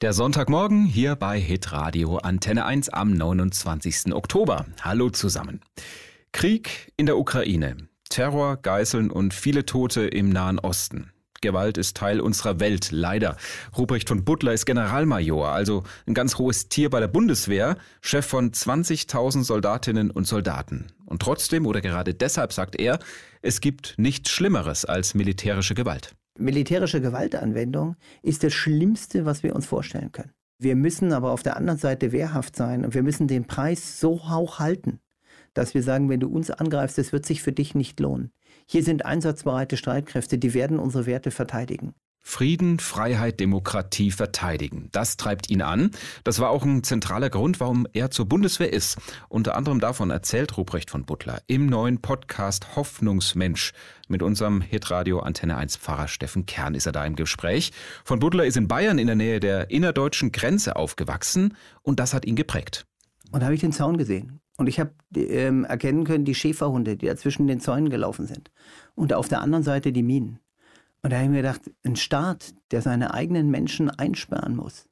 Der 0.00 0.12
Sonntagmorgen 0.12 0.84
hier 0.84 1.16
bei 1.16 1.40
Hitradio 1.40 2.18
Antenne 2.18 2.64
1 2.64 2.88
am 2.90 3.14
29. 3.14 4.14
Oktober. 4.14 4.64
Hallo 4.80 5.10
zusammen. 5.10 5.60
Krieg 6.30 6.92
in 6.96 7.06
der 7.06 7.18
Ukraine, 7.18 7.76
Terror, 8.08 8.58
Geißeln 8.58 9.10
und 9.10 9.34
viele 9.34 9.66
Tote 9.66 10.02
im 10.02 10.28
Nahen 10.28 10.60
Osten. 10.60 11.10
Gewalt 11.40 11.78
ist 11.78 11.96
Teil 11.96 12.20
unserer 12.20 12.60
Welt, 12.60 12.92
leider. 12.92 13.36
Ruprecht 13.76 14.06
von 14.06 14.24
Butler 14.24 14.52
ist 14.52 14.66
Generalmajor, 14.66 15.48
also 15.48 15.82
ein 16.06 16.14
ganz 16.14 16.38
hohes 16.38 16.68
Tier 16.68 16.90
bei 16.90 17.00
der 17.00 17.08
Bundeswehr, 17.08 17.76
Chef 18.00 18.24
von 18.24 18.52
20.000 18.52 19.42
Soldatinnen 19.42 20.12
und 20.12 20.28
Soldaten. 20.28 20.92
Und 21.06 21.22
trotzdem 21.22 21.66
oder 21.66 21.80
gerade 21.80 22.14
deshalb 22.14 22.52
sagt 22.52 22.78
er, 22.78 23.00
es 23.42 23.60
gibt 23.60 23.94
nichts 23.96 24.30
Schlimmeres 24.30 24.84
als 24.84 25.14
militärische 25.14 25.74
Gewalt. 25.74 26.14
Militärische 26.38 27.00
Gewaltanwendung 27.00 27.96
ist 28.22 28.44
das 28.44 28.54
Schlimmste, 28.54 29.24
was 29.24 29.42
wir 29.42 29.54
uns 29.54 29.66
vorstellen 29.66 30.12
können. 30.12 30.32
Wir 30.58 30.76
müssen 30.76 31.12
aber 31.12 31.32
auf 31.32 31.42
der 31.42 31.56
anderen 31.56 31.78
Seite 31.78 32.12
wehrhaft 32.12 32.56
sein 32.56 32.84
und 32.84 32.94
wir 32.94 33.02
müssen 33.02 33.28
den 33.28 33.46
Preis 33.46 34.00
so 34.00 34.28
hoch 34.28 34.58
halten, 34.58 35.00
dass 35.54 35.74
wir 35.74 35.82
sagen, 35.82 36.08
wenn 36.08 36.20
du 36.20 36.28
uns 36.28 36.50
angreifst, 36.50 36.98
das 36.98 37.12
wird 37.12 37.26
sich 37.26 37.42
für 37.42 37.52
dich 37.52 37.74
nicht 37.74 38.00
lohnen. 38.00 38.32
Hier 38.66 38.82
sind 38.82 39.04
einsatzbereite 39.04 39.76
Streitkräfte, 39.76 40.38
die 40.38 40.54
werden 40.54 40.78
unsere 40.78 41.06
Werte 41.06 41.30
verteidigen. 41.30 41.94
Frieden, 42.28 42.78
Freiheit, 42.78 43.40
Demokratie 43.40 44.10
verteidigen. 44.10 44.90
Das 44.92 45.16
treibt 45.16 45.48
ihn 45.48 45.62
an. 45.62 45.92
Das 46.24 46.40
war 46.40 46.50
auch 46.50 46.62
ein 46.62 46.84
zentraler 46.84 47.30
Grund, 47.30 47.58
warum 47.58 47.86
er 47.94 48.10
zur 48.10 48.26
Bundeswehr 48.26 48.70
ist. 48.70 48.98
Unter 49.30 49.56
anderem 49.56 49.80
davon 49.80 50.10
erzählt 50.10 50.58
Ruprecht 50.58 50.90
von 50.90 51.06
Butler 51.06 51.40
im 51.46 51.66
neuen 51.66 52.02
Podcast 52.02 52.76
Hoffnungsmensch. 52.76 53.72
Mit 54.08 54.22
unserem 54.22 54.60
Hitradio 54.60 55.20
Antenne 55.20 55.56
1 55.56 55.78
Pfarrer 55.78 56.06
Steffen 56.06 56.44
Kern 56.44 56.74
ist 56.74 56.84
er 56.84 56.92
da 56.92 57.06
im 57.06 57.16
Gespräch. 57.16 57.72
Von 58.04 58.18
Butler 58.18 58.44
ist 58.44 58.58
in 58.58 58.68
Bayern 58.68 58.98
in 58.98 59.06
der 59.06 59.16
Nähe 59.16 59.40
der 59.40 59.70
innerdeutschen 59.70 60.30
Grenze 60.30 60.76
aufgewachsen 60.76 61.56
und 61.80 61.98
das 61.98 62.12
hat 62.12 62.26
ihn 62.26 62.36
geprägt. 62.36 62.84
Und 63.32 63.40
da 63.40 63.46
habe 63.46 63.54
ich 63.54 63.62
den 63.62 63.72
Zaun 63.72 63.96
gesehen. 63.96 64.40
Und 64.58 64.66
ich 64.66 64.78
habe 64.78 64.92
ähm, 65.16 65.64
erkennen 65.64 66.04
können, 66.04 66.26
die 66.26 66.34
Schäferhunde, 66.34 66.98
die 66.98 67.06
da 67.06 67.16
zwischen 67.16 67.46
den 67.46 67.60
Zäunen 67.60 67.88
gelaufen 67.88 68.26
sind. 68.26 68.50
Und 68.94 69.14
auf 69.14 69.28
der 69.28 69.40
anderen 69.40 69.64
Seite 69.64 69.92
die 69.92 70.02
Minen. 70.02 70.40
Und 71.02 71.10
da 71.10 71.16
habe 71.16 71.24
ich 71.24 71.30
mir 71.30 71.42
gedacht, 71.42 71.70
ein 71.84 71.96
Staat, 71.96 72.54
der 72.70 72.82
seine 72.82 73.14
eigenen 73.14 73.50
Menschen 73.50 73.90
einsperren 73.90 74.56
muss, 74.56 74.86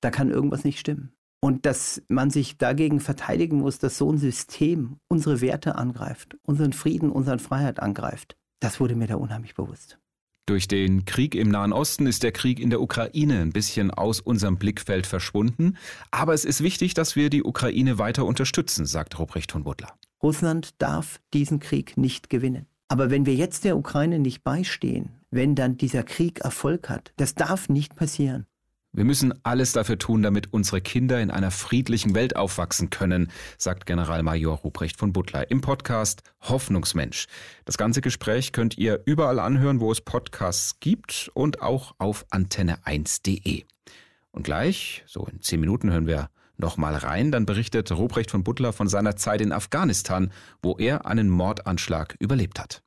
da 0.00 0.10
kann 0.10 0.30
irgendwas 0.30 0.64
nicht 0.64 0.78
stimmen. 0.78 1.12
Und 1.40 1.66
dass 1.66 2.02
man 2.08 2.30
sich 2.30 2.56
dagegen 2.56 3.00
verteidigen 3.00 3.58
muss, 3.58 3.78
dass 3.78 3.98
so 3.98 4.10
ein 4.12 4.18
System 4.18 4.98
unsere 5.08 5.40
Werte 5.40 5.74
angreift, 5.76 6.36
unseren 6.42 6.72
Frieden, 6.72 7.10
unsere 7.10 7.38
Freiheit 7.38 7.80
angreift, 7.80 8.36
das 8.60 8.78
wurde 8.78 8.94
mir 8.94 9.08
da 9.08 9.16
unheimlich 9.16 9.54
bewusst. 9.54 9.98
Durch 10.46 10.66
den 10.66 11.04
Krieg 11.04 11.36
im 11.36 11.50
Nahen 11.50 11.72
Osten 11.72 12.06
ist 12.06 12.24
der 12.24 12.32
Krieg 12.32 12.58
in 12.58 12.70
der 12.70 12.80
Ukraine 12.80 13.40
ein 13.40 13.52
bisschen 13.52 13.92
aus 13.92 14.20
unserem 14.20 14.56
Blickfeld 14.56 15.06
verschwunden. 15.06 15.76
Aber 16.10 16.34
es 16.34 16.44
ist 16.44 16.62
wichtig, 16.62 16.94
dass 16.94 17.14
wir 17.14 17.30
die 17.30 17.44
Ukraine 17.44 17.98
weiter 17.98 18.24
unterstützen, 18.24 18.84
sagt 18.84 19.18
Ruprecht 19.18 19.52
von 19.52 19.62
Butler. 19.62 19.96
Russland 20.20 20.70
darf 20.78 21.20
diesen 21.32 21.60
Krieg 21.60 21.96
nicht 21.96 22.28
gewinnen. 22.28 22.66
Aber 22.88 23.10
wenn 23.10 23.24
wir 23.24 23.34
jetzt 23.34 23.64
der 23.64 23.76
Ukraine 23.76 24.18
nicht 24.18 24.42
beistehen, 24.42 25.21
wenn 25.32 25.56
dann 25.56 25.76
dieser 25.76 26.04
Krieg 26.04 26.40
Erfolg 26.40 26.88
hat, 26.88 27.12
das 27.16 27.34
darf 27.34 27.68
nicht 27.68 27.96
passieren. 27.96 28.46
Wir 28.94 29.04
müssen 29.04 29.32
alles 29.42 29.72
dafür 29.72 29.98
tun, 29.98 30.22
damit 30.22 30.52
unsere 30.52 30.82
Kinder 30.82 31.18
in 31.22 31.30
einer 31.30 31.50
friedlichen 31.50 32.14
Welt 32.14 32.36
aufwachsen 32.36 32.90
können, 32.90 33.32
sagt 33.56 33.86
Generalmajor 33.86 34.58
Ruprecht 34.58 34.98
von 34.98 35.14
Butler 35.14 35.50
im 35.50 35.62
Podcast 35.62 36.22
Hoffnungsmensch. 36.42 37.26
Das 37.64 37.78
ganze 37.78 38.02
Gespräch 38.02 38.52
könnt 38.52 38.76
ihr 38.76 39.00
überall 39.06 39.38
anhören, 39.38 39.80
wo 39.80 39.90
es 39.90 40.02
Podcasts 40.02 40.78
gibt 40.80 41.30
und 41.32 41.62
auch 41.62 41.94
auf 41.96 42.26
antenne1.de. 42.30 43.64
Und 44.30 44.42
gleich, 44.42 45.02
so 45.06 45.24
in 45.24 45.40
zehn 45.40 45.60
Minuten 45.60 45.90
hören 45.90 46.06
wir 46.06 46.28
nochmal 46.58 46.94
rein, 46.94 47.32
dann 47.32 47.46
berichtet 47.46 47.90
Ruprecht 47.92 48.30
von 48.30 48.44
Butler 48.44 48.74
von 48.74 48.88
seiner 48.88 49.16
Zeit 49.16 49.40
in 49.40 49.52
Afghanistan, 49.52 50.30
wo 50.62 50.76
er 50.76 51.06
einen 51.06 51.30
Mordanschlag 51.30 52.16
überlebt 52.18 52.60
hat. 52.60 52.82